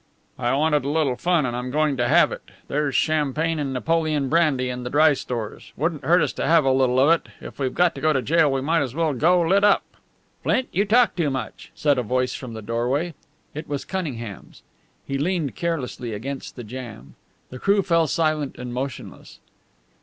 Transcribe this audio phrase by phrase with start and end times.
[0.39, 2.49] "I wanted a little fun, and I'm going to have it.
[2.67, 5.73] There's champagne and Napoleon brandy in the dry stores.
[5.77, 7.29] Wouldn't hurt us to have a little of it.
[7.39, 9.83] If we've got to go to jail we might as well go lit up."
[10.41, 13.13] "Flint, you talk too much," said a voice from the doorway.
[13.53, 14.63] It was Cunningham's.
[15.05, 17.13] He leaned carelessly against the jamb.
[17.51, 19.39] The crew fell silent and motionless.